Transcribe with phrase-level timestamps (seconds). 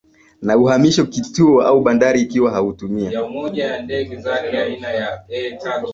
[0.41, 3.11] na uhamisho kituo au bandari Ikiwa hutumia